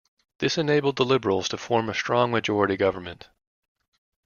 This 0.39 0.57
enabled 0.57 0.95
the 0.95 1.05
Liberals 1.05 1.47
to 1.49 1.57
form 1.57 1.87
a 1.87 1.93
strong 1.93 2.31
majority 2.31 2.75
government. 2.75 3.29